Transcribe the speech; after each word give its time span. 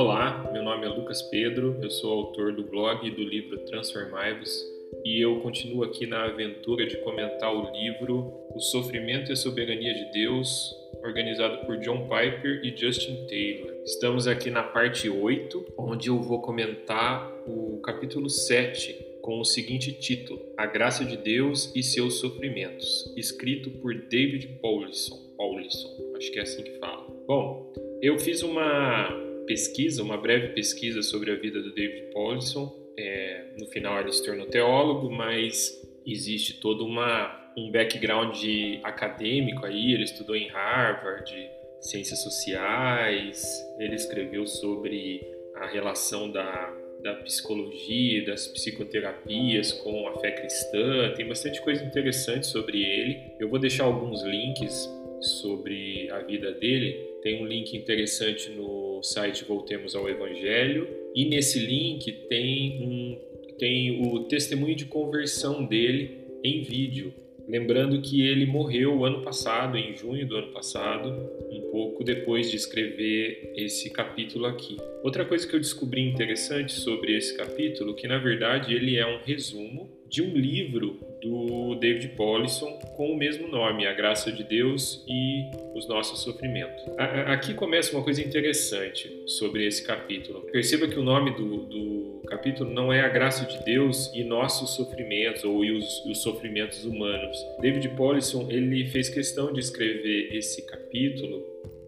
Olá, 0.00 0.48
meu 0.52 0.62
nome 0.62 0.86
é 0.86 0.88
Lucas 0.88 1.22
Pedro, 1.22 1.76
eu 1.82 1.90
sou 1.90 2.12
autor 2.12 2.52
do 2.52 2.62
blog 2.62 3.04
e 3.04 3.10
do 3.10 3.20
livro 3.20 3.58
Transformai-vos 3.64 4.64
e 5.04 5.20
eu 5.20 5.40
continuo 5.40 5.82
aqui 5.82 6.06
na 6.06 6.22
aventura 6.22 6.86
de 6.86 6.98
comentar 6.98 7.52
o 7.52 7.72
livro 7.72 8.32
O 8.54 8.60
Sofrimento 8.60 9.30
e 9.30 9.32
a 9.32 9.36
Soberania 9.36 9.92
de 9.92 10.12
Deus, 10.12 10.72
organizado 11.02 11.66
por 11.66 11.78
John 11.78 12.02
Piper 12.02 12.60
e 12.62 12.76
Justin 12.76 13.26
Taylor. 13.26 13.72
Estamos 13.84 14.28
aqui 14.28 14.50
na 14.50 14.62
parte 14.62 15.10
8, 15.10 15.74
onde 15.76 16.10
eu 16.10 16.22
vou 16.22 16.40
comentar 16.42 17.28
o 17.44 17.80
capítulo 17.80 18.30
7, 18.30 18.94
com 19.20 19.40
o 19.40 19.44
seguinte 19.44 19.92
título: 19.98 20.40
A 20.56 20.64
Graça 20.64 21.04
de 21.04 21.16
Deus 21.16 21.74
e 21.74 21.82
seus 21.82 22.20
Sofrimentos, 22.20 23.12
escrito 23.16 23.68
por 23.68 23.92
David 23.92 24.60
Paulison. 24.62 25.34
Paulison, 25.36 25.88
acho 26.16 26.30
que 26.30 26.38
é 26.38 26.42
assim 26.42 26.62
que 26.62 26.78
fala. 26.78 27.04
Bom, 27.26 27.72
eu 28.00 28.16
fiz 28.16 28.44
uma 28.44 29.26
pesquisa, 29.48 30.02
uma 30.02 30.16
breve 30.16 30.48
pesquisa 30.48 31.02
sobre 31.02 31.32
a 31.32 31.34
vida 31.34 31.60
do 31.60 31.74
David 31.74 32.12
Paulison. 32.12 32.72
É, 32.96 33.54
no 33.58 33.66
final 33.66 34.00
ele 34.00 34.12
se 34.12 34.24
tornou 34.24 34.46
teólogo, 34.46 35.10
mas 35.10 35.76
existe 36.06 36.60
todo 36.60 36.84
uma, 36.84 37.52
um 37.56 37.72
background 37.72 38.38
acadêmico 38.84 39.66
aí. 39.66 39.94
Ele 39.94 40.04
estudou 40.04 40.36
em 40.36 40.48
Harvard, 40.48 41.34
ciências 41.80 42.22
sociais, 42.22 43.42
ele 43.80 43.94
escreveu 43.94 44.46
sobre 44.46 45.20
a 45.56 45.66
relação 45.66 46.30
da 46.30 46.76
da 47.02 47.14
psicologia, 47.14 48.24
das 48.26 48.46
psicoterapias 48.48 49.72
com 49.72 50.08
a 50.08 50.18
fé 50.18 50.32
cristã. 50.32 51.14
Tem 51.16 51.26
bastante 51.26 51.60
coisa 51.60 51.84
interessante 51.84 52.46
sobre 52.46 52.82
ele. 52.82 53.34
Eu 53.38 53.48
vou 53.48 53.58
deixar 53.58 53.84
alguns 53.84 54.22
links 54.22 54.88
sobre 55.20 56.10
a 56.10 56.20
vida 56.20 56.52
dele. 56.52 56.92
Tem 57.22 57.42
um 57.42 57.46
link 57.46 57.76
interessante 57.76 58.50
no 58.50 58.87
site 59.02 59.44
Voltemos 59.44 59.94
ao 59.94 60.08
Evangelho 60.08 60.88
e 61.14 61.24
nesse 61.24 61.58
link 61.58 62.10
tem 62.28 62.82
um 62.82 63.28
tem 63.58 64.06
o 64.06 64.20
testemunho 64.24 64.76
de 64.76 64.84
conversão 64.84 65.64
dele 65.64 66.18
em 66.44 66.62
vídeo. 66.62 67.12
Lembrando 67.48 68.00
que 68.02 68.20
ele 68.20 68.44
morreu 68.44 69.04
ano 69.04 69.22
passado, 69.22 69.76
em 69.78 69.96
junho 69.96 70.26
do 70.26 70.36
ano 70.36 70.52
passado, 70.52 71.08
um 71.50 71.70
pouco 71.72 72.04
depois 72.04 72.50
de 72.50 72.56
escrever 72.56 73.52
esse 73.56 73.90
capítulo 73.90 74.44
aqui. 74.44 74.76
Outra 75.02 75.24
coisa 75.24 75.48
que 75.48 75.56
eu 75.56 75.58
descobri 75.58 76.02
interessante 76.02 76.72
sobre 76.72 77.16
esse 77.16 77.36
capítulo, 77.36 77.94
que 77.94 78.06
na 78.06 78.18
verdade 78.18 78.74
ele 78.74 78.96
é 78.96 79.06
um 79.06 79.20
resumo 79.24 79.90
de 80.08 80.22
um 80.22 80.34
livro 80.34 81.00
do 81.22 81.74
David 81.76 82.14
Paulison 82.16 82.78
com 82.96 83.12
o 83.12 83.16
mesmo 83.16 83.48
nome, 83.48 83.86
A 83.86 83.94
Graça 83.94 84.30
de 84.30 84.44
Deus 84.44 85.04
e 85.08 85.50
os 85.78 85.86
Nossos 85.86 86.20
Sofrimentos. 86.20 86.84
Aqui 87.26 87.54
começa 87.54 87.94
uma 87.94 88.02
coisa 88.02 88.20
interessante 88.20 89.22
sobre 89.26 89.66
esse 89.66 89.84
capítulo. 89.84 90.40
Perceba 90.52 90.88
que 90.88 90.98
o 90.98 91.02
nome 91.02 91.30
do, 91.30 91.64
do 91.64 92.22
capítulo 92.26 92.70
não 92.70 92.92
é 92.92 93.00
A 93.00 93.08
Graça 93.08 93.46
de 93.46 93.64
Deus 93.64 94.12
e 94.14 94.24
Nossos 94.24 94.74
Sofrimentos 94.74 95.44
ou 95.44 95.60
os, 95.60 96.04
os 96.04 96.22
Sofrimentos 96.22 96.84
Humanos. 96.84 97.38
David 97.60 97.88
Paulison 97.90 98.48
ele 98.50 98.86
fez 98.86 99.08
questão 99.08 99.52
de 99.52 99.60
escrever 99.60 100.34
esse 100.34 100.66
capítulo 100.66 101.42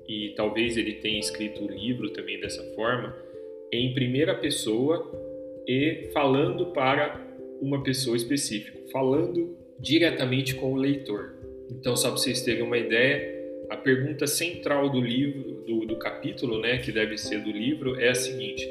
e 0.09 0.33
talvez 0.37 0.77
ele 0.77 0.95
tenha 0.95 1.19
escrito 1.19 1.65
o 1.65 1.71
livro 1.71 2.11
também 2.11 2.41
dessa 2.41 2.63
forma 2.75 3.15
em 3.73 3.93
primeira 3.93 4.35
pessoa 4.35 5.11
e 5.67 6.11
falando 6.13 6.67
para 6.67 7.21
uma 7.61 7.83
pessoa 7.83 8.17
específica, 8.17 8.79
falando 8.91 9.57
diretamente 9.79 10.55
com 10.55 10.73
o 10.73 10.77
leitor. 10.77 11.35
Então, 11.71 11.97
só 11.97 12.09
para 12.09 12.19
vocês 12.19 12.43
terem 12.43 12.63
uma 12.63 12.79
ideia, 12.79 13.40
a 13.71 13.77
pergunta 13.77 14.27
central 14.27 14.91
do 14.91 15.01
livro, 15.01 15.65
do, 15.65 15.87
do 15.87 15.97
capítulo, 15.97 16.61
né, 16.61 16.79
que 16.79 16.91
deve 16.91 17.17
ser 17.17 17.41
do 17.41 17.51
livro, 17.53 17.99
é 18.01 18.11
a 18.11 18.15
seguinte: 18.15 18.69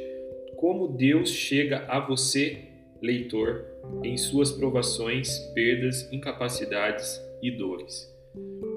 Como 0.57 0.89
Deus 0.89 1.31
chega 1.31 1.85
a 1.87 1.99
você, 2.01 2.57
leitor, 3.01 3.65
em 4.03 4.17
suas 4.17 4.51
provações, 4.51 5.39
perdas, 5.55 6.11
incapacidades 6.11 7.19
e 7.41 7.49
dores? 7.49 8.13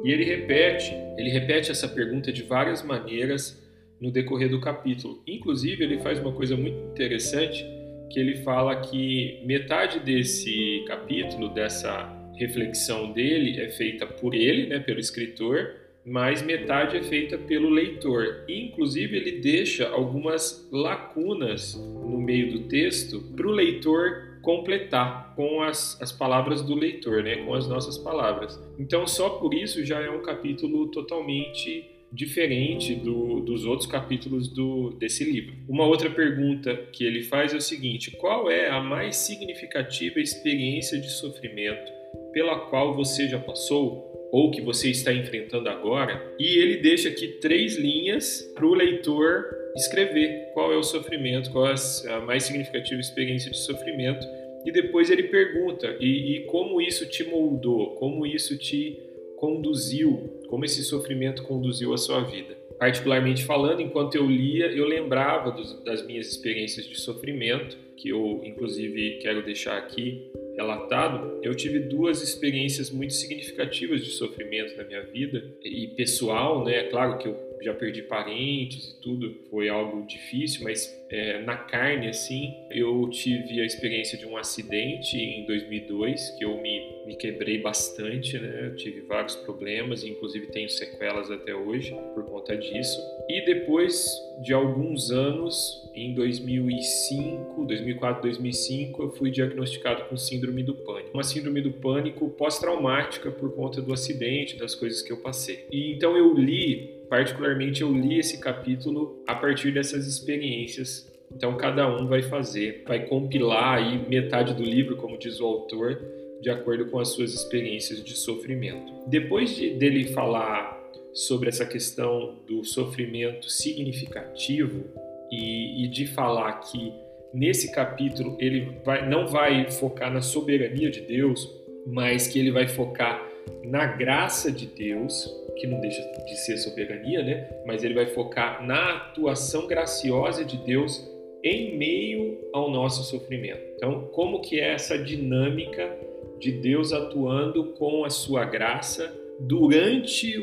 E 0.05 0.11
ele 0.11 0.25
repete, 0.25 0.93
ele 1.19 1.29
repete 1.29 1.71
essa 1.71 1.89
pergunta 1.89 2.33
de 2.33 2.43
várias 2.43 2.83
maneiras 2.83 3.61
no 4.01 4.11
decorrer 4.11 4.49
do 4.49 4.61
capítulo. 4.61 5.23
Inclusive, 5.27 5.83
ele 5.83 6.01
faz 6.01 6.19
uma 6.19 6.33
coisa 6.33 6.57
muito 6.57 6.79
interessante 6.93 7.65
que 8.11 8.19
ele 8.19 8.43
fala 8.43 8.81
que 8.81 9.41
metade 9.45 10.01
desse 10.01 10.85
capítulo, 10.87 11.49
dessa 11.49 12.11
reflexão 12.37 13.13
dele, 13.13 13.61
é 13.61 13.71
feita 13.71 14.07
por 14.07 14.35
ele, 14.35 14.67
né, 14.67 14.79
pelo 14.79 15.01
escritor, 15.01 15.82
mas 16.05 16.43
metade 16.43 16.97
é 16.97 17.03
feita 17.03 17.39
pelo 17.39 17.71
leitor. 17.71 18.45
Inclusive, 18.49 19.17
ele 19.17 19.41
deixa 19.41 19.89
algumas 19.89 20.69
lacunas 20.73 21.75
no 21.75 22.19
meio 22.19 22.53
do 22.53 22.69
texto 22.69 23.21
para 23.37 23.47
o 23.47 23.51
leitor 23.51 24.39
completar 24.43 25.35
com 25.37 25.63
as, 25.63 26.01
as 26.03 26.11
palavras 26.11 26.63
do 26.63 26.75
leitor, 26.75 27.23
né, 27.23 27.37
com 27.37 27.55
as 27.55 27.69
nossas 27.69 27.97
palavras. 27.97 28.61
Então, 28.79 29.07
só 29.07 29.31
por 29.31 29.55
isso 29.55 29.85
já 29.85 30.01
é 30.01 30.11
um 30.11 30.23
capítulo 30.23 30.89
totalmente 30.89 31.89
diferente 32.13 32.95
do, 32.95 33.41
dos 33.41 33.65
outros 33.65 33.89
capítulos 33.89 34.49
do, 34.49 34.91
desse 34.99 35.25
livro. 35.25 35.55
Uma 35.69 35.87
outra 35.87 36.11
pergunta 36.11 36.77
que 36.93 37.05
ele 37.05 37.23
faz 37.23 37.55
é 37.55 37.57
o 37.57 37.61
seguinte: 37.61 38.11
qual 38.11 38.51
é 38.51 38.69
a 38.69 38.81
mais 38.81 39.17
significativa 39.17 40.21
experiência 40.21 41.01
de 41.01 41.11
sofrimento 41.11 41.91
pela 42.33 42.59
qual 42.69 42.95
você 42.95 43.29
já 43.29 43.39
passou 43.39 44.12
ou 44.33 44.51
que 44.51 44.63
você 44.63 44.89
está 44.89 45.13
enfrentando 45.13 45.69
agora? 45.69 46.35
E 46.39 46.59
ele 46.59 46.79
deixa 46.79 47.11
aqui 47.11 47.29
três 47.29 47.77
linhas 47.77 48.51
para 48.55 48.67
o 48.67 48.73
leitor 48.73 49.45
escrever 49.77 50.51
qual 50.55 50.73
é 50.73 50.77
o 50.77 50.83
sofrimento, 50.83 51.51
qual 51.51 51.67
é 51.67 51.75
a 52.09 52.21
mais 52.21 52.45
significativa 52.45 52.99
experiência 52.99 53.51
de 53.51 53.59
sofrimento. 53.59 54.27
E 54.65 54.73
depois 54.73 55.11
ele 55.11 55.25
pergunta: 55.25 55.97
e, 56.01 56.37
e 56.37 56.41
como 56.47 56.81
isso 56.81 57.07
te 57.07 57.23
moldou? 57.25 57.95
Como 57.97 58.27
isso 58.27 58.57
te 58.57 58.99
conduziu, 59.37 60.41
como 60.49 60.65
esse 60.65 60.83
sofrimento 60.83 61.43
conduziu 61.43 61.93
a 61.93 61.99
sua 61.99 62.21
vida. 62.21 62.57
Particularmente 62.79 63.45
falando, 63.45 63.83
enquanto 63.83 64.15
eu 64.15 64.27
lia, 64.27 64.67
eu 64.67 64.87
lembrava 64.87 65.51
dos, 65.51 65.83
das 65.85 66.07
minhas 66.07 66.29
experiências 66.29 66.87
de 66.87 66.99
sofrimento, 66.99 67.77
que 67.97 68.09
eu 68.09 68.41
inclusive 68.45 69.19
quero 69.19 69.45
deixar 69.45 69.77
aqui 69.77 70.31
relatado. 70.57 71.41
Eu 71.43 71.55
tive 71.55 71.79
duas 71.81 72.23
experiências 72.23 72.91
muito 72.91 73.15
significativas 73.15 74.05
de 74.05 74.11
sofrimento 74.11 74.77
na 74.77 74.85
minha 74.85 75.03
vida 75.03 75.45
e 75.65 75.89
pessoal, 75.89 76.65
né? 76.65 76.77
É 76.77 76.83
claro 76.85 77.19
que 77.19 77.29
eu 77.29 77.52
já 77.63 77.75
perdi 77.75 78.03
parentes 78.03 78.91
e 78.91 79.01
tudo, 79.01 79.35
foi 79.51 79.69
algo 79.69 80.07
difícil, 80.07 80.65
mas 80.65 81.03
é, 81.13 81.43
na 81.43 81.59
carne, 81.59 82.09
assim, 82.09 82.55
eu 82.71 83.07
tive 83.11 83.61
a 83.61 83.67
experiência 83.67 84.17
de 84.17 84.27
um 84.27 84.35
acidente 84.35 85.15
em 85.15 85.45
2002, 85.45 86.31
que 86.39 86.45
eu 86.45 86.57
me, 86.57 87.05
me 87.07 87.15
quebrei 87.15 87.59
bastante, 87.59 88.39
né? 88.39 88.69
Eu 88.69 88.77
tive 88.77 89.03
vários 89.03 89.37
problemas, 89.37 90.05
inclusive 90.05 90.47
tenho 90.47 90.71
sequelas 90.71 91.31
até 91.31 91.55
hoje 91.55 91.95
por 92.15 92.25
conta 92.25 92.57
disso. 92.57 92.99
E 93.29 93.45
depois 93.45 94.07
de 94.43 94.55
alguns 94.55 95.11
anos, 95.11 95.91
em 95.95 96.15
2005, 96.15 97.67
2004, 97.67 98.23
2005, 98.23 99.03
eu 99.03 99.11
fui 99.11 99.31
diagnosticado 99.31 100.05
com 100.07 100.17
síndrome 100.17 100.63
do 100.63 100.75
pânico. 100.75 101.11
Uma 101.13 101.25
síndrome 101.25 101.61
do 101.61 101.73
pânico 101.73 102.31
pós-traumática 102.31 103.31
por 103.31 103.55
conta 103.55 103.83
do 103.83 103.93
acidente, 103.93 104.57
das 104.57 104.75
coisas 104.75 105.03
que 105.03 105.13
eu 105.13 105.19
passei. 105.19 105.67
E 105.71 105.93
então 105.93 106.17
eu 106.17 106.33
li 106.33 107.02
particularmente 107.13 107.83
eu 107.83 107.93
li 107.93 108.19
esse 108.19 108.39
capítulo 108.39 109.23
a 109.27 109.35
partir 109.35 109.71
dessas 109.71 110.07
experiências. 110.07 111.13
Então 111.31 111.59
cada 111.59 111.87
um 111.87 112.07
vai 112.07 112.23
fazer, 112.23 112.85
vai 112.89 113.05
compilar 113.05 113.75
aí 113.75 114.09
metade 114.09 114.55
do 114.55 114.63
livro, 114.63 114.97
como 114.97 115.19
diz 115.19 115.39
o 115.39 115.45
autor, 115.45 116.01
de 116.41 116.49
acordo 116.49 116.87
com 116.87 116.99
as 116.99 117.09
suas 117.09 117.35
experiências 117.35 118.03
de 118.03 118.17
sofrimento. 118.17 118.91
Depois 119.07 119.55
de, 119.55 119.75
dele 119.75 120.05
falar 120.05 120.83
sobre 121.13 121.51
essa 121.51 121.67
questão 121.67 122.39
do 122.47 122.65
sofrimento 122.65 123.51
significativo 123.51 124.83
e, 125.31 125.85
e 125.85 125.89
de 125.89 126.07
falar 126.07 126.61
que 126.61 126.95
nesse 127.35 127.73
capítulo 127.73 128.39
ele 128.41 128.79
vai, 128.87 129.07
não 129.07 129.29
vai 129.29 129.71
focar 129.71 130.11
na 130.11 130.23
soberania 130.23 130.91
de 130.91 131.03
Deus, 131.03 131.47
mas 131.87 132.27
que 132.27 132.39
ele 132.39 132.51
vai 132.51 132.67
focar 132.67 133.32
na 133.65 133.87
graça 133.87 134.51
de 134.51 134.67
Deus, 134.67 135.29
que 135.57 135.67
não 135.67 135.81
deixa 135.81 136.03
de 136.27 136.37
ser 136.37 136.57
soberania, 136.59 137.23
né? 137.23 137.49
Mas 137.67 137.85
ele 137.85 137.95
vai 137.95 138.07
focar 138.07 138.65
na 138.67 138.97
atuação 138.97 139.67
graciosa 139.67 140.45
de 140.45 140.57
Deus 140.59 141.09
em 141.43 141.77
meio 141.77 142.39
ao 142.53 142.71
nosso 142.71 143.03
sofrimento. 143.05 143.63
Então, 143.77 144.09
como 144.13 144.41
que 144.41 144.61
é 144.61 144.75
essa 144.75 144.99
dinâmica 144.99 145.91
de 146.39 146.53
Deus 146.53 146.93
atuando 146.93 147.73
com 147.75 148.05
a 148.05 148.11
sua 148.11 148.45
graça 148.45 149.13
durante 149.41 150.39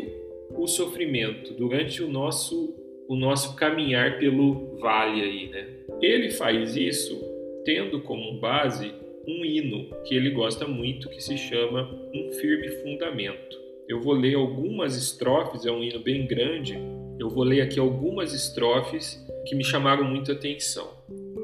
o 0.52 0.68
sofrimento, 0.68 1.54
durante 1.54 2.02
o 2.04 2.10
nosso 2.10 2.75
o 3.07 3.16
nosso 3.16 3.56
caminhar 3.56 4.19
pelo 4.19 4.78
vale 4.78 5.24
aí, 5.24 5.50
né? 5.50 5.68
Ele 6.00 6.30
faz 6.30 6.75
isso 6.75 7.19
tendo 7.66 8.02
como 8.02 8.40
base 8.40 8.94
um 9.30 9.46
hino 9.46 9.86
que 10.04 10.16
ele 10.16 10.31
gosta 10.31 10.68
muito 10.68 11.08
que 11.08 11.22
se 11.22 11.38
chama 11.38 11.88
Um 12.14 12.31
Firme 12.31 12.68
Fundamento. 12.81 13.58
Eu 13.88 14.02
vou 14.02 14.14
ler 14.14 14.36
algumas 14.36 14.96
estrofes, 14.96 15.68
é 15.68 15.72
um 15.72 15.84
hino 15.84 16.00
bem 16.00 16.26
grande. 16.26 16.80
Eu 17.20 17.30
vou 17.30 17.44
ler 17.44 17.62
aqui 17.62 17.80
algumas 17.80 18.34
estrofes 18.34 19.24
que 19.46 19.54
me 19.54 19.64
chamaram 19.64 20.04
muita 20.04 20.31
atenção. 20.31 20.88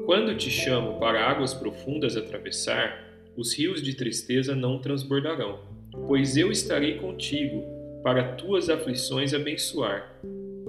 Quando 0.04 0.36
te 0.36 0.50
chamo 0.50 0.98
para 0.98 1.30
águas 1.30 1.54
profundas 1.54 2.16
atravessar, 2.16 3.04
os 3.36 3.56
rios 3.56 3.80
de 3.80 3.94
tristeza 3.94 4.54
não 4.54 4.80
transbordarão, 4.80 5.60
pois 6.08 6.36
eu 6.36 6.50
estarei 6.50 6.96
contigo 6.96 7.62
para 8.02 8.34
tuas 8.34 8.68
aflições 8.68 9.32
abençoar 9.32 10.20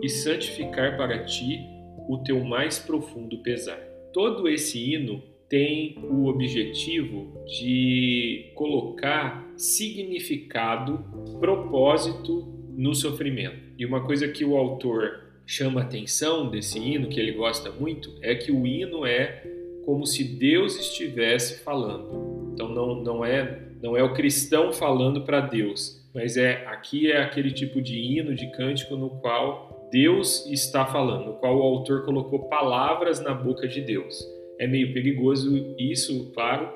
e 0.04 0.10
santificar 0.10 0.98
para 0.98 1.24
ti 1.24 1.62
o 2.08 2.20
teu 2.20 2.44
mais 2.44 2.78
profundo 2.78 3.40
pesar. 3.40 3.80
Todo 4.14 4.48
esse 4.48 4.94
hino 4.94 5.24
tem 5.50 5.98
o 6.04 6.28
objetivo 6.28 7.44
de 7.46 8.52
colocar 8.56 9.48
significado, 9.56 11.04
propósito 11.40 12.48
no 12.76 12.94
sofrimento. 12.94 13.58
E 13.78 13.86
uma 13.86 14.06
coisa 14.06 14.28
que 14.28 14.44
o 14.44 14.56
autor 14.58 15.24
chama 15.46 15.82
atenção 15.82 16.50
desse 16.50 16.78
hino, 16.78 17.08
que 17.08 17.20
ele 17.20 17.32
gosta 17.32 17.72
muito, 17.72 18.14
é 18.22 18.36
que 18.36 18.52
o 18.52 18.68
hino 18.68 19.06
é 19.06 19.44
como 19.86 20.06
se 20.06 20.24
Deus 20.24 20.78
estivesse 20.78 21.64
falando. 21.64 22.52
Então 22.54 22.68
não, 22.70 23.02
não 23.02 23.26
é 23.26 23.64
não 23.82 23.96
é 23.96 24.04
o 24.04 24.14
cristão 24.14 24.74
falando 24.74 25.22
para 25.22 25.40
Deus, 25.40 26.04
mas 26.14 26.36
é 26.36 26.66
aqui 26.66 27.12
é 27.12 27.22
aquele 27.22 27.52
tipo 27.52 27.80
de 27.82 27.98
hino, 27.98 28.34
de 28.34 28.52
cântico 28.52 28.96
no 28.96 29.10
qual 29.22 29.88
Deus 29.92 30.46
está 30.48 30.86
falando, 30.86 31.28
no 31.28 31.34
qual 31.36 31.58
o 31.58 31.62
autor 31.62 32.04
colocou 32.04 32.50
palavras 32.50 33.22
na 33.22 33.34
boca 33.34 33.68
de 33.68 33.82
Deus. 33.82 34.37
É 34.60 34.68
meio 34.68 34.94
perigoso 34.94 35.76
isso, 35.78 36.32
claro, 36.34 36.70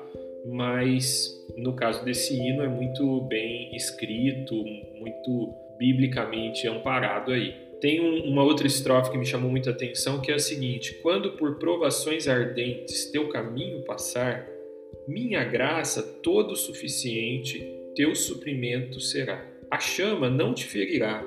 mas 0.46 1.30
no 1.56 1.74
caso 1.74 2.04
desse 2.04 2.34
hino 2.34 2.62
é 2.62 2.68
muito 2.68 3.22
bem 3.22 3.74
escrito, 3.74 4.54
muito 4.98 5.54
biblicamente 5.78 6.66
amparado 6.66 7.32
aí. 7.32 7.54
Tem 7.80 8.00
um, 8.00 8.30
uma 8.30 8.44
outra 8.44 8.66
estrofe 8.66 9.10
que 9.10 9.18
me 9.18 9.26
chamou 9.26 9.50
muita 9.50 9.70
atenção 9.70 10.20
que 10.20 10.30
é 10.30 10.34
a 10.34 10.38
seguinte: 10.38 10.94
Quando 11.02 11.32
por 11.32 11.58
provações 11.58 12.28
ardentes 12.28 13.10
teu 13.10 13.28
caminho 13.28 13.82
passar, 13.82 14.48
minha 15.08 15.42
graça 15.42 16.02
todo 16.22 16.54
suficiente, 16.54 17.66
teu 17.96 18.14
suprimento 18.14 19.00
será. 19.00 19.44
A 19.68 19.80
chama 19.80 20.30
não 20.30 20.54
te 20.54 20.64
ferirá, 20.64 21.24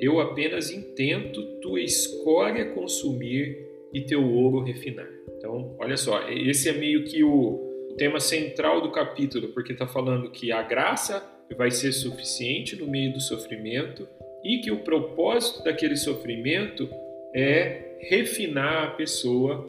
eu 0.00 0.20
apenas 0.20 0.70
intento 0.70 1.42
tua 1.60 1.80
escória 1.80 2.70
consumir 2.72 3.67
e 3.92 4.00
teu 4.02 4.24
ouro 4.24 4.62
refinar. 4.62 5.08
Então, 5.36 5.76
olha 5.78 5.96
só, 5.96 6.28
esse 6.28 6.68
é 6.68 6.72
meio 6.72 7.04
que 7.04 7.22
o 7.22 7.94
tema 7.96 8.20
central 8.20 8.80
do 8.80 8.90
capítulo, 8.90 9.48
porque 9.48 9.72
está 9.72 9.86
falando 9.86 10.30
que 10.30 10.52
a 10.52 10.62
graça 10.62 11.24
vai 11.56 11.70
ser 11.70 11.92
suficiente 11.92 12.76
no 12.76 12.86
meio 12.86 13.12
do 13.12 13.20
sofrimento 13.20 14.06
e 14.44 14.58
que 14.58 14.70
o 14.70 14.78
propósito 14.78 15.64
daquele 15.64 15.96
sofrimento 15.96 16.88
é 17.34 17.96
refinar 18.00 18.84
a 18.84 18.90
pessoa 18.92 19.66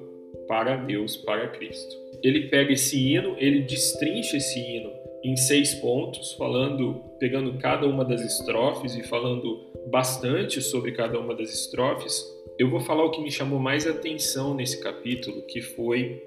para 0.47 0.75
Deus, 0.75 1.17
para 1.17 1.47
Cristo. 1.49 1.95
Ele 2.23 2.47
pega 2.47 2.73
esse 2.73 2.97
hino, 2.97 3.35
ele 3.37 3.61
destrincha 3.61 4.37
esse 4.37 4.59
hino 4.59 4.91
em 5.23 5.35
seis 5.35 5.73
pontos, 5.75 6.33
falando, 6.33 7.03
pegando 7.19 7.57
cada 7.57 7.85
uma 7.85 8.05
das 8.05 8.21
estrofes 8.21 8.95
e 8.95 9.03
falando 9.03 9.65
bastante 9.89 10.61
sobre 10.61 10.91
cada 10.91 11.19
uma 11.19 11.35
das 11.35 11.53
estrofes. 11.53 12.23
Eu 12.59 12.69
vou 12.69 12.81
falar 12.81 13.05
o 13.05 13.11
que 13.11 13.21
me 13.21 13.31
chamou 13.31 13.57
mais 13.57 13.87
atenção 13.87 14.53
nesse 14.53 14.81
capítulo, 14.81 15.43
que 15.43 15.61
foi 15.61 16.21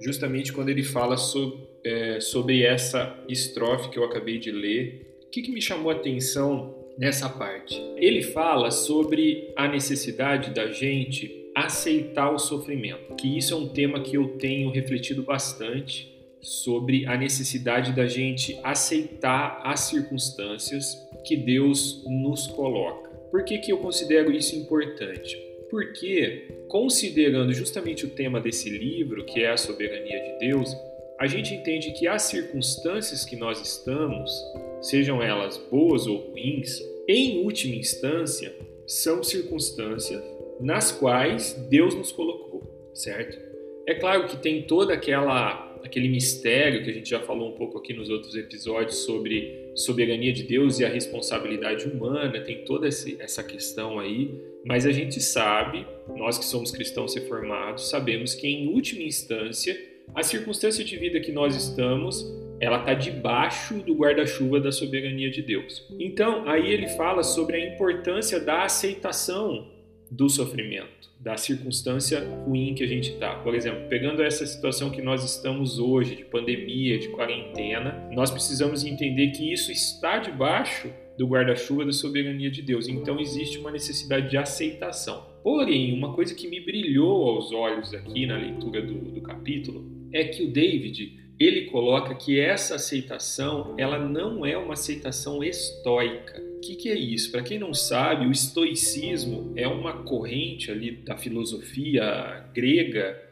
justamente 0.00 0.50
quando 0.50 0.70
ele 0.70 0.82
fala 0.82 1.18
sobre, 1.18 1.68
é, 1.84 2.18
sobre 2.18 2.62
essa 2.62 3.22
estrofe 3.28 3.90
que 3.90 3.98
eu 3.98 4.04
acabei 4.04 4.38
de 4.38 4.50
ler. 4.50 5.20
O 5.26 5.30
que, 5.30 5.42
que 5.42 5.52
me 5.52 5.60
chamou 5.60 5.90
atenção 5.90 6.74
nessa 6.96 7.28
parte? 7.28 7.78
Ele 7.98 8.22
fala 8.22 8.70
sobre 8.70 9.52
a 9.54 9.68
necessidade 9.68 10.54
da 10.54 10.68
gente 10.72 11.52
aceitar 11.54 12.30
o 12.30 12.38
sofrimento, 12.38 13.14
que 13.14 13.36
isso 13.36 13.52
é 13.52 13.56
um 13.58 13.68
tema 13.68 14.00
que 14.00 14.16
eu 14.16 14.38
tenho 14.38 14.70
refletido 14.70 15.22
bastante 15.22 16.10
sobre 16.40 17.04
a 17.04 17.18
necessidade 17.18 17.92
da 17.92 18.06
gente 18.06 18.58
aceitar 18.62 19.60
as 19.62 19.80
circunstâncias 19.80 20.96
que 21.22 21.36
Deus 21.36 22.02
nos 22.06 22.46
coloca. 22.46 23.10
Por 23.30 23.44
que, 23.44 23.58
que 23.58 23.70
eu 23.70 23.76
considero 23.76 24.32
isso 24.32 24.56
importante? 24.56 25.44
Porque, 25.76 26.44
considerando 26.68 27.52
justamente 27.52 28.06
o 28.06 28.08
tema 28.08 28.40
desse 28.40 28.70
livro, 28.70 29.26
que 29.26 29.42
é 29.42 29.50
a 29.50 29.58
soberania 29.58 30.18
de 30.22 30.38
Deus, 30.38 30.74
a 31.20 31.26
gente 31.26 31.52
entende 31.52 31.92
que 31.92 32.08
as 32.08 32.22
circunstâncias 32.22 33.26
que 33.26 33.36
nós 33.36 33.60
estamos, 33.60 34.32
sejam 34.80 35.22
elas 35.22 35.58
boas 35.70 36.06
ou 36.06 36.30
ruins, 36.30 36.80
em 37.06 37.44
última 37.44 37.74
instância, 37.74 38.56
são 38.86 39.22
circunstâncias 39.22 40.24
nas 40.58 40.90
quais 40.92 41.52
Deus 41.68 41.94
nos 41.94 42.10
colocou, 42.10 42.62
certo? 42.94 43.38
É 43.86 43.96
claro 43.96 44.28
que 44.28 44.38
tem 44.38 44.62
toda 44.62 44.94
aquela 44.94 45.76
aquele 45.84 46.08
mistério 46.08 46.82
que 46.82 46.90
a 46.90 46.94
gente 46.94 47.10
já 47.10 47.20
falou 47.20 47.50
um 47.50 47.54
pouco 47.54 47.76
aqui 47.76 47.92
nos 47.92 48.08
outros 48.08 48.34
episódios 48.34 48.96
sobre 48.96 49.65
soberania 49.76 50.32
de 50.32 50.42
Deus 50.42 50.80
e 50.80 50.84
a 50.84 50.88
responsabilidade 50.88 51.86
humana, 51.86 52.40
tem 52.40 52.64
toda 52.64 52.88
essa 52.88 53.44
questão 53.44 54.00
aí, 54.00 54.34
mas 54.64 54.86
a 54.86 54.90
gente 54.90 55.20
sabe, 55.20 55.86
nós 56.16 56.38
que 56.38 56.44
somos 56.44 56.70
cristãos 56.70 57.14
reformados, 57.14 57.90
sabemos 57.90 58.34
que 58.34 58.48
em 58.48 58.68
última 58.68 59.02
instância, 59.02 59.78
a 60.14 60.22
circunstância 60.22 60.82
de 60.82 60.96
vida 60.96 61.20
que 61.20 61.30
nós 61.30 61.54
estamos, 61.54 62.24
ela 62.58 62.78
está 62.78 62.94
debaixo 62.94 63.74
do 63.74 63.94
guarda-chuva 63.94 64.58
da 64.58 64.72
soberania 64.72 65.30
de 65.30 65.42
Deus. 65.42 65.86
Então, 66.00 66.48
aí 66.48 66.72
ele 66.72 66.88
fala 66.88 67.22
sobre 67.22 67.56
a 67.56 67.74
importância 67.74 68.40
da 68.40 68.62
aceitação 68.62 69.75
do 70.10 70.28
sofrimento, 70.28 71.10
da 71.20 71.36
circunstância 71.36 72.20
ruim 72.44 72.74
que 72.74 72.84
a 72.84 72.86
gente 72.86 73.10
está. 73.10 73.34
Por 73.36 73.54
exemplo, 73.54 73.88
pegando 73.88 74.22
essa 74.22 74.46
situação 74.46 74.90
que 74.90 75.02
nós 75.02 75.24
estamos 75.24 75.78
hoje, 75.78 76.16
de 76.16 76.24
pandemia, 76.24 76.98
de 76.98 77.08
quarentena, 77.08 78.08
nós 78.12 78.30
precisamos 78.30 78.84
entender 78.84 79.32
que 79.32 79.52
isso 79.52 79.72
está 79.72 80.18
debaixo 80.18 80.90
do 81.18 81.26
guarda-chuva 81.26 81.84
da 81.84 81.92
soberania 81.92 82.50
de 82.50 82.62
Deus. 82.62 82.88
Então 82.88 83.18
existe 83.18 83.58
uma 83.58 83.70
necessidade 83.70 84.30
de 84.30 84.36
aceitação. 84.36 85.26
Porém, 85.42 85.92
uma 85.92 86.12
coisa 86.12 86.34
que 86.34 86.48
me 86.48 86.60
brilhou 86.60 87.28
aos 87.30 87.52
olhos 87.52 87.94
aqui 87.94 88.26
na 88.26 88.36
leitura 88.36 88.82
do, 88.82 88.94
do 88.94 89.20
capítulo 89.22 89.90
é 90.12 90.24
que 90.24 90.44
o 90.44 90.52
David 90.52 91.25
ele 91.38 91.66
coloca 91.66 92.14
que 92.14 92.40
essa 92.40 92.76
aceitação 92.76 93.74
ela 93.76 93.98
não 93.98 94.44
é 94.44 94.56
uma 94.56 94.74
aceitação 94.74 95.44
estoica. 95.44 96.40
O 96.56 96.60
que, 96.60 96.76
que 96.76 96.88
é 96.88 96.94
isso? 96.94 97.30
Para 97.30 97.42
quem 97.42 97.58
não 97.58 97.74
sabe, 97.74 98.26
o 98.26 98.32
estoicismo 98.32 99.52
é 99.54 99.68
uma 99.68 100.02
corrente 100.04 100.70
ali 100.70 100.92
da 100.92 101.16
filosofia 101.16 102.44
grega 102.54 103.22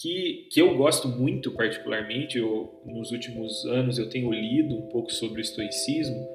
que, 0.00 0.48
que 0.50 0.60
eu 0.60 0.74
gosto 0.76 1.06
muito 1.06 1.50
particularmente. 1.52 2.38
Eu, 2.38 2.80
nos 2.86 3.12
últimos 3.12 3.66
anos 3.66 3.98
eu 3.98 4.08
tenho 4.08 4.32
lido 4.32 4.74
um 4.74 4.88
pouco 4.88 5.12
sobre 5.12 5.40
o 5.40 5.42
estoicismo, 5.42 6.26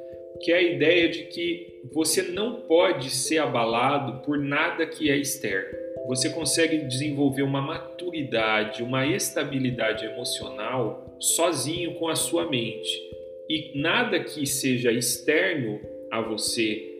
que 0.41 0.51
é 0.51 0.57
a 0.57 0.61
ideia 0.61 1.09
de 1.09 1.23
que 1.23 1.81
você 1.91 2.21
não 2.21 2.61
pode 2.61 3.09
ser 3.09 3.39
abalado 3.39 4.21
por 4.21 4.37
nada 4.37 4.85
que 4.85 5.09
é 5.09 5.17
externo 5.17 5.85
você 6.07 6.29
consegue 6.29 6.79
desenvolver 6.79 7.41
uma 7.41 7.61
maturidade, 7.61 8.83
uma 8.83 9.05
estabilidade 9.05 10.05
emocional 10.05 11.15
sozinho 11.19 11.95
com 11.95 12.07
a 12.07 12.15
sua 12.15 12.49
mente. 12.49 13.01
E 13.49 13.79
nada 13.79 14.19
que 14.19 14.45
seja 14.45 14.91
externo 14.91 15.79
a 16.11 16.21
você, 16.21 16.95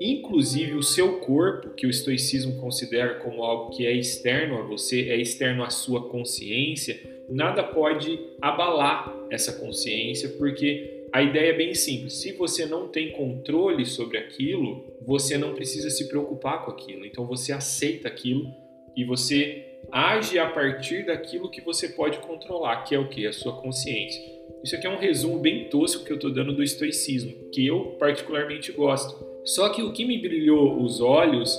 inclusive 0.00 0.74
o 0.74 0.82
seu 0.82 1.20
corpo, 1.20 1.70
que 1.70 1.86
o 1.86 1.90
estoicismo 1.90 2.60
considera 2.60 3.14
como 3.16 3.42
algo 3.42 3.76
que 3.76 3.86
é 3.86 3.92
externo 3.92 4.58
a 4.58 4.62
você, 4.62 5.08
é 5.10 5.16
externo 5.16 5.62
à 5.62 5.70
sua 5.70 6.08
consciência, 6.08 6.98
nada 7.28 7.62
pode 7.62 8.18
abalar 8.40 9.14
essa 9.30 9.52
consciência, 9.52 10.28
porque 10.30 10.95
a 11.12 11.22
ideia 11.22 11.50
é 11.50 11.56
bem 11.56 11.74
simples. 11.74 12.14
Se 12.14 12.32
você 12.32 12.66
não 12.66 12.88
tem 12.88 13.12
controle 13.12 13.84
sobre 13.86 14.18
aquilo, 14.18 14.84
você 15.00 15.38
não 15.38 15.54
precisa 15.54 15.90
se 15.90 16.08
preocupar 16.08 16.64
com 16.64 16.70
aquilo. 16.70 17.06
Então 17.06 17.26
você 17.26 17.52
aceita 17.52 18.08
aquilo 18.08 18.52
e 18.96 19.04
você 19.04 19.64
age 19.90 20.38
a 20.38 20.48
partir 20.48 21.06
daquilo 21.06 21.50
que 21.50 21.60
você 21.60 21.88
pode 21.90 22.18
controlar, 22.18 22.82
que 22.82 22.94
é 22.94 22.98
o 22.98 23.08
que? 23.08 23.26
A 23.26 23.32
sua 23.32 23.60
consciência. 23.60 24.22
Isso 24.64 24.74
aqui 24.74 24.86
é 24.86 24.90
um 24.90 24.98
resumo 24.98 25.38
bem 25.38 25.68
tosco 25.68 26.04
que 26.04 26.10
eu 26.10 26.16
estou 26.16 26.32
dando 26.32 26.54
do 26.54 26.62
estoicismo, 26.62 27.50
que 27.52 27.66
eu 27.66 27.96
particularmente 27.98 28.72
gosto. 28.72 29.24
Só 29.44 29.68
que 29.68 29.82
o 29.82 29.92
que 29.92 30.04
me 30.04 30.18
brilhou 30.18 30.82
os 30.82 31.00
olhos 31.00 31.56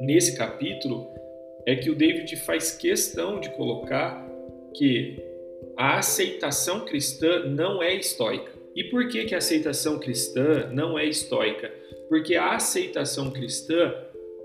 nesse 0.00 0.36
capítulo 0.36 1.08
é 1.64 1.76
que 1.76 1.90
o 1.90 1.94
David 1.94 2.34
faz 2.36 2.72
questão 2.72 3.38
de 3.38 3.50
colocar 3.50 4.26
que 4.74 5.22
a 5.76 5.98
aceitação 5.98 6.84
cristã 6.84 7.44
não 7.44 7.82
é 7.82 7.94
estoica. 7.94 8.57
E 8.78 8.84
por 8.84 9.08
que, 9.08 9.24
que 9.24 9.34
a 9.34 9.38
aceitação 9.38 9.98
cristã 9.98 10.70
não 10.72 10.96
é 10.96 11.04
estoica? 11.04 11.68
Porque 12.08 12.36
a 12.36 12.54
aceitação 12.54 13.32
cristã 13.32 13.92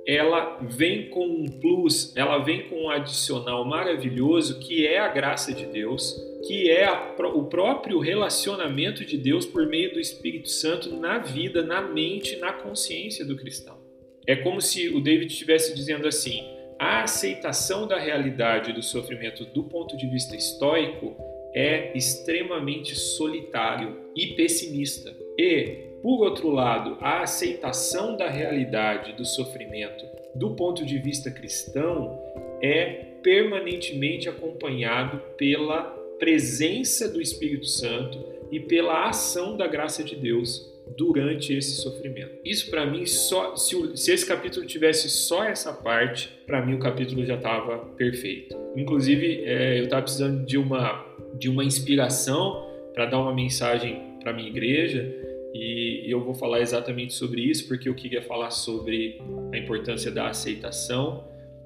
ela 0.07 0.57
vem 0.59 1.07
com 1.11 1.23
um 1.23 1.45
plus, 1.45 2.11
ela 2.17 2.39
vem 2.39 2.67
com 2.67 2.85
um 2.85 2.89
adicional 2.89 3.63
maravilhoso 3.63 4.59
que 4.59 4.87
é 4.87 4.97
a 4.97 5.07
graça 5.07 5.53
de 5.53 5.67
Deus, 5.67 6.19
que 6.47 6.67
é 6.67 6.83
a, 6.83 7.15
o 7.35 7.43
próprio 7.43 7.99
relacionamento 7.99 9.05
de 9.05 9.19
Deus 9.19 9.45
por 9.45 9.67
meio 9.67 9.93
do 9.93 9.99
Espírito 9.99 10.49
Santo 10.49 10.89
na 10.89 11.19
vida, 11.19 11.61
na 11.61 11.83
mente, 11.83 12.35
na 12.37 12.51
consciência 12.51 13.23
do 13.23 13.35
cristão. 13.35 13.77
É 14.25 14.35
como 14.35 14.59
se 14.59 14.89
o 14.89 14.99
David 14.99 15.31
estivesse 15.31 15.75
dizendo 15.75 16.07
assim: 16.07 16.43
a 16.79 17.03
aceitação 17.03 17.87
da 17.87 17.99
realidade 17.99 18.73
do 18.73 18.81
sofrimento 18.81 19.45
do 19.45 19.65
ponto 19.65 19.95
de 19.95 20.07
vista 20.07 20.35
estoico 20.35 21.32
é 21.53 21.95
extremamente 21.95 22.95
solitário 22.95 23.97
e 24.15 24.27
pessimista. 24.27 25.15
E, 25.37 25.93
por 26.01 26.23
outro 26.23 26.49
lado, 26.49 26.97
a 26.99 27.21
aceitação 27.21 28.17
da 28.17 28.29
realidade 28.29 29.13
do 29.13 29.25
sofrimento 29.25 30.05
do 30.35 30.55
ponto 30.55 30.85
de 30.85 30.97
vista 30.97 31.29
cristão 31.29 32.19
é 32.61 33.05
permanentemente 33.21 34.27
acompanhado 34.27 35.19
pela 35.37 35.83
presença 36.19 37.07
do 37.09 37.21
Espírito 37.21 37.65
Santo 37.65 38.33
e 38.51 38.59
pela 38.59 39.07
ação 39.07 39.55
da 39.57 39.67
graça 39.67 40.03
de 40.03 40.15
Deus 40.15 40.71
durante 40.97 41.53
esse 41.53 41.81
sofrimento. 41.81 42.39
Isso 42.43 42.69
para 42.69 42.85
mim 42.85 43.05
só 43.05 43.55
se, 43.55 43.75
se, 43.97 44.11
esse 44.11 44.25
capítulo 44.25 44.65
tivesse 44.65 45.09
só 45.09 45.43
essa 45.43 45.73
parte, 45.73 46.29
para 46.45 46.63
mim 46.65 46.75
o 46.75 46.79
capítulo 46.79 47.25
já 47.25 47.35
estava 47.35 47.77
perfeito. 47.95 48.55
Inclusive 48.75 49.43
é, 49.45 49.79
eu 49.79 49.85
estava 49.85 50.03
precisando 50.03 50.45
de 50.45 50.57
uma 50.57 51.05
de 51.37 51.49
uma 51.49 51.63
inspiração 51.63 52.67
para 52.93 53.05
dar 53.05 53.19
uma 53.19 53.33
mensagem 53.33 54.17
para 54.21 54.33
minha 54.33 54.47
igreja 54.47 55.11
e 55.53 56.05
eu 56.07 56.23
vou 56.23 56.33
falar 56.33 56.61
exatamente 56.61 57.13
sobre 57.13 57.41
isso 57.41 57.67
porque 57.67 57.87
eu 57.87 57.93
queria 57.93 58.21
falar 58.21 58.49
sobre 58.49 59.21
a 59.51 59.57
importância 59.57 60.11
da 60.11 60.29
aceitação 60.29 61.25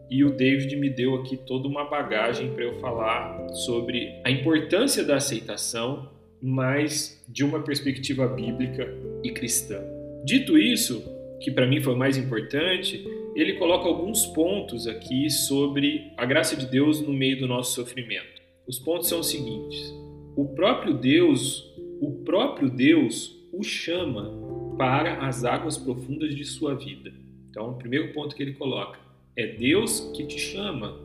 e 0.09 0.23
o 0.23 0.31
David 0.31 0.75
me 0.75 0.89
deu 0.89 1.15
aqui 1.15 1.37
toda 1.37 1.67
uma 1.67 1.85
bagagem 1.85 2.51
para 2.53 2.63
eu 2.63 2.79
falar 2.79 3.49
sobre 3.49 4.19
a 4.23 4.31
importância 4.31 5.03
da 5.03 5.17
aceitação 5.17 6.09
mas 6.41 7.23
de 7.27 7.43
uma 7.43 7.61
perspectiva 7.61 8.27
bíblica 8.27 8.87
e 9.23 9.31
cristã. 9.31 9.81
Dito 10.23 10.57
isso, 10.57 11.03
que 11.39 11.51
para 11.51 11.65
mim 11.65 11.81
foi 11.81 11.93
o 11.93 11.97
mais 11.97 12.17
importante, 12.17 13.05
ele 13.35 13.53
coloca 13.53 13.87
alguns 13.87 14.25
pontos 14.25 14.87
aqui 14.87 15.29
sobre 15.29 16.11
a 16.17 16.25
graça 16.25 16.55
de 16.55 16.65
Deus 16.65 17.01
no 17.01 17.13
meio 17.13 17.39
do 17.39 17.47
nosso 17.47 17.73
sofrimento. 17.73 18.36
Os 18.67 18.77
pontos 18.77 19.07
são 19.07 19.21
os 19.21 19.29
seguintes: 19.29 19.93
o 20.35 20.45
próprio 20.45 20.93
Deus, 20.93 21.63
o 22.01 22.23
próprio 22.25 22.69
Deus 22.69 23.35
o 23.53 23.63
chama 23.63 24.31
para 24.77 25.25
as 25.25 25.43
águas 25.45 25.77
profundas 25.77 26.35
de 26.35 26.45
sua 26.45 26.75
vida. 26.75 27.11
Então, 27.49 27.71
o 27.71 27.77
primeiro 27.77 28.13
ponto 28.13 28.35
que 28.35 28.43
ele 28.43 28.53
coloca 28.53 28.99
é 29.35 29.47
Deus 29.47 30.11
que 30.15 30.25
te 30.25 30.37
chama 30.37 30.99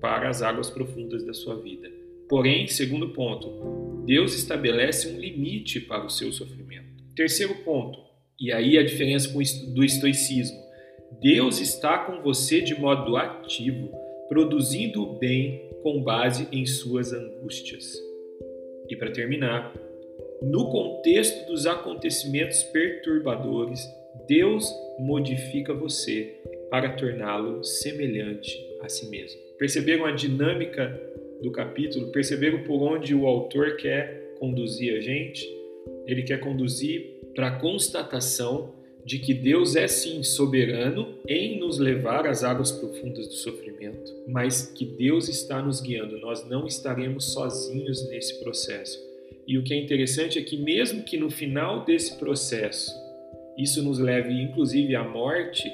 para 0.00 0.28
as 0.28 0.40
águas 0.40 0.70
profundas 0.70 1.24
da 1.24 1.34
sua 1.34 1.56
vida. 1.56 1.90
Porém, 2.28 2.66
segundo 2.68 3.10
ponto, 3.10 4.04
Deus 4.06 4.34
estabelece 4.34 5.08
um 5.08 5.18
limite 5.18 5.80
para 5.80 6.06
o 6.06 6.10
seu 6.10 6.32
sofrimento. 6.32 6.88
Terceiro 7.14 7.56
ponto, 7.56 7.98
e 8.38 8.52
aí 8.52 8.78
a 8.78 8.84
diferença 8.84 9.28
do 9.74 9.84
estoicismo: 9.84 10.58
Deus 11.20 11.60
está 11.60 11.98
com 11.98 12.22
você 12.22 12.62
de 12.62 12.78
modo 12.80 13.16
ativo, 13.16 13.90
produzindo 14.28 15.02
o 15.02 15.18
bem 15.18 15.69
com 15.82 16.02
base 16.02 16.48
em 16.52 16.66
suas 16.66 17.12
angústias. 17.12 17.92
E 18.88 18.96
para 18.96 19.10
terminar, 19.10 19.74
no 20.42 20.70
contexto 20.70 21.46
dos 21.46 21.66
acontecimentos 21.66 22.62
perturbadores, 22.64 23.86
Deus 24.26 24.66
modifica 24.98 25.72
você 25.72 26.36
para 26.70 26.94
torná-lo 26.96 27.62
semelhante 27.62 28.56
a 28.80 28.88
si 28.88 29.08
mesmo. 29.08 29.40
Perceberam 29.58 30.06
a 30.06 30.12
dinâmica 30.12 30.98
do 31.42 31.50
capítulo, 31.50 32.10
perceberam 32.12 32.62
por 32.64 32.82
onde 32.82 33.14
o 33.14 33.26
autor 33.26 33.76
quer 33.76 34.34
conduzir 34.38 34.96
a 34.96 35.00
gente? 35.00 35.46
Ele 36.06 36.22
quer 36.22 36.40
conduzir 36.40 37.18
para 37.34 37.48
a 37.48 37.58
constatação 37.58 38.74
de 39.04 39.18
que 39.18 39.34
Deus 39.34 39.76
é 39.76 39.88
sim 39.88 40.22
soberano 40.22 41.14
em 41.26 41.58
nos 41.58 41.78
levar 41.78 42.26
às 42.26 42.44
águas 42.44 42.70
profundas 42.70 43.26
do 43.26 43.34
sofrimento, 43.34 44.12
mas 44.28 44.66
que 44.66 44.84
Deus 44.84 45.28
está 45.28 45.62
nos 45.62 45.80
guiando, 45.80 46.18
nós 46.18 46.48
não 46.48 46.66
estaremos 46.66 47.32
sozinhos 47.32 48.08
nesse 48.08 48.38
processo. 48.40 48.98
E 49.46 49.58
o 49.58 49.64
que 49.64 49.74
é 49.74 49.76
interessante 49.76 50.38
é 50.38 50.42
que, 50.42 50.56
mesmo 50.56 51.02
que 51.02 51.16
no 51.16 51.30
final 51.30 51.84
desse 51.84 52.18
processo 52.18 52.92
isso 53.58 53.82
nos 53.82 53.98
leve 53.98 54.32
inclusive 54.32 54.94
à 54.94 55.02
morte, 55.02 55.70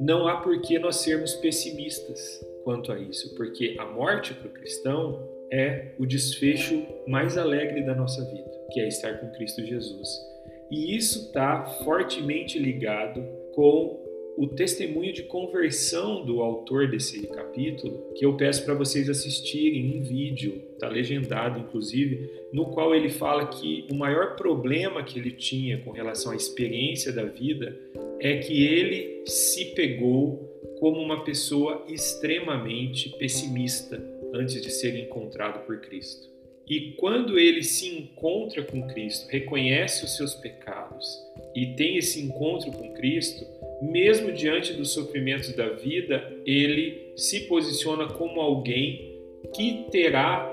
não 0.00 0.26
há 0.26 0.36
por 0.38 0.60
que 0.60 0.78
nós 0.78 0.96
sermos 0.96 1.34
pessimistas 1.34 2.44
quanto 2.64 2.92
a 2.92 2.98
isso, 2.98 3.34
porque 3.36 3.76
a 3.78 3.84
morte 3.86 4.34
para 4.34 4.48
o 4.48 4.52
cristão 4.52 5.28
é 5.50 5.94
o 5.98 6.06
desfecho 6.06 6.86
mais 7.06 7.36
alegre 7.36 7.82
da 7.82 7.94
nossa 7.94 8.24
vida, 8.24 8.50
que 8.72 8.80
é 8.80 8.88
estar 8.88 9.18
com 9.18 9.30
Cristo 9.32 9.64
Jesus. 9.64 10.31
E 10.72 10.96
isso 10.96 11.26
está 11.26 11.66
fortemente 11.84 12.58
ligado 12.58 13.22
com 13.54 14.00
o 14.38 14.46
testemunho 14.46 15.12
de 15.12 15.24
conversão 15.24 16.24
do 16.24 16.40
autor 16.40 16.88
desse 16.88 17.26
capítulo, 17.26 18.10
que 18.14 18.24
eu 18.24 18.34
peço 18.38 18.64
para 18.64 18.72
vocês 18.72 19.10
assistirem 19.10 19.98
em 19.98 20.00
vídeo, 20.00 20.62
está 20.72 20.88
legendado 20.88 21.60
inclusive, 21.60 22.30
no 22.50 22.70
qual 22.70 22.94
ele 22.94 23.10
fala 23.10 23.46
que 23.48 23.86
o 23.90 23.94
maior 23.94 24.34
problema 24.34 25.04
que 25.04 25.18
ele 25.18 25.32
tinha 25.32 25.76
com 25.76 25.90
relação 25.90 26.32
à 26.32 26.36
experiência 26.36 27.12
da 27.12 27.24
vida 27.24 27.78
é 28.18 28.38
que 28.38 28.64
ele 28.64 29.24
se 29.26 29.74
pegou 29.74 30.50
como 30.80 31.02
uma 31.02 31.22
pessoa 31.22 31.84
extremamente 31.86 33.10
pessimista 33.18 34.02
antes 34.32 34.62
de 34.62 34.70
ser 34.70 34.98
encontrado 34.98 35.66
por 35.66 35.82
Cristo. 35.82 36.32
E 36.68 36.92
quando 36.92 37.38
ele 37.38 37.62
se 37.62 37.88
encontra 37.88 38.62
com 38.62 38.86
Cristo, 38.88 39.28
reconhece 39.28 40.04
os 40.04 40.16
seus 40.16 40.34
pecados 40.34 41.06
e 41.54 41.66
tem 41.74 41.96
esse 41.96 42.20
encontro 42.20 42.70
com 42.72 42.92
Cristo, 42.94 43.44
mesmo 43.82 44.32
diante 44.32 44.72
dos 44.72 44.92
sofrimentos 44.92 45.52
da 45.54 45.70
vida, 45.70 46.32
ele 46.46 47.12
se 47.16 47.40
posiciona 47.40 48.06
como 48.06 48.40
alguém 48.40 49.20
que 49.54 49.86
terá 49.90 50.50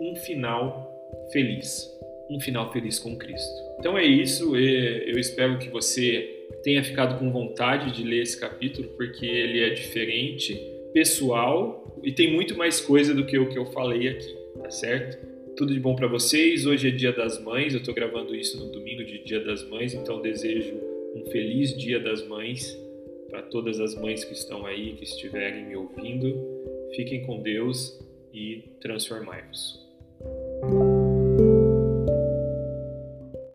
um 0.00 0.16
final 0.16 0.90
feliz, 1.32 1.88
um 2.28 2.40
final 2.40 2.72
feliz 2.72 2.98
com 2.98 3.16
Cristo. 3.16 3.62
Então 3.78 3.96
é 3.96 4.04
isso, 4.04 4.56
eu 4.56 5.18
espero 5.18 5.58
que 5.58 5.68
você 5.68 6.46
tenha 6.62 6.84
ficado 6.84 7.18
com 7.18 7.30
vontade 7.30 7.92
de 7.92 8.02
ler 8.02 8.22
esse 8.22 8.38
capítulo, 8.38 8.88
porque 8.96 9.24
ele 9.24 9.60
é 9.60 9.70
diferente, 9.70 10.54
pessoal 10.92 12.00
e 12.02 12.12
tem 12.12 12.32
muito 12.32 12.56
mais 12.56 12.80
coisa 12.80 13.14
do 13.14 13.24
que 13.24 13.38
o 13.38 13.48
que 13.48 13.58
eu 13.58 13.66
falei 13.66 14.08
aqui, 14.08 14.36
tá 14.60 14.70
certo? 14.70 15.31
Tudo 15.56 15.74
de 15.74 15.80
bom 15.80 15.94
para 15.94 16.06
vocês. 16.06 16.64
Hoje 16.64 16.88
é 16.88 16.90
Dia 16.90 17.12
das 17.12 17.38
Mães, 17.42 17.74
eu 17.74 17.80
estou 17.80 17.94
gravando 17.94 18.34
isso 18.34 18.58
no 18.58 18.72
domingo 18.72 19.04
de 19.04 19.22
Dia 19.22 19.44
das 19.44 19.62
Mães, 19.68 19.92
então 19.92 20.22
desejo 20.22 20.74
um 21.14 21.26
feliz 21.30 21.76
Dia 21.76 22.00
das 22.00 22.26
Mães 22.26 22.78
para 23.28 23.42
todas 23.42 23.78
as 23.78 23.94
mães 23.94 24.24
que 24.24 24.32
estão 24.32 24.64
aí, 24.64 24.94
que 24.94 25.04
estiverem 25.04 25.66
me 25.66 25.76
ouvindo. 25.76 26.34
Fiquem 26.96 27.22
com 27.26 27.42
Deus 27.42 27.98
e 28.32 28.64
transformai-vos. 28.80 29.81